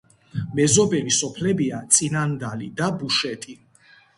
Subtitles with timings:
[0.59, 3.57] მეზობელი სოფლებია წინანდალი და ბუშეტი.